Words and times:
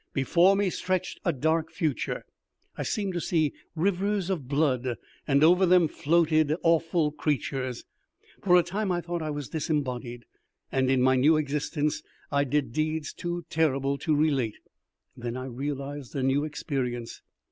Before 0.13 0.55
me 0.55 0.71
stretched 0.71 1.19
a 1.23 1.31
dark 1.31 1.69
future. 1.71 2.23
I 2.75 2.81
seemed 2.81 3.13
to 3.13 3.21
see 3.21 3.53
rivers 3.75 4.31
of 4.31 4.47
blood, 4.47 4.95
and 5.27 5.43
over 5.43 5.63
them 5.67 5.87
floated 5.87 6.55
awful 6.63 7.11
creatures. 7.11 7.83
For 8.41 8.57
a 8.57 8.63
time 8.63 8.91
I 8.91 9.01
thought 9.01 9.21
I 9.21 9.29
was 9.29 9.47
disembodied, 9.49 10.25
and 10.71 10.89
in 10.89 11.03
my 11.03 11.17
new 11.17 11.37
existence 11.37 12.01
I 12.31 12.45
did 12.45 12.73
deeds 12.73 13.13
too 13.13 13.45
terrible 13.51 13.99
to 13.99 14.15
relate. 14.15 14.57
Then 15.15 15.37
I 15.37 15.45
realized 15.45 16.15
a 16.15 16.23
new 16.23 16.45
experience. 16.45 17.21